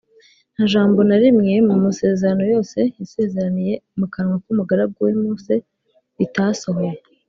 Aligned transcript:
Nta 0.53 0.63
jambo 0.73 0.99
na 1.09 1.17
rimwe 1.23 1.53
mu 1.67 1.75
masezerano 1.85 2.43
yose 2.53 2.79
yasezeraniye 2.99 3.73
mu 3.99 4.05
kanwa 4.13 4.35
k’umugaragu 4.43 4.97
we 5.05 5.11
Mose, 5.21 5.55
ritasohoye 6.17 6.91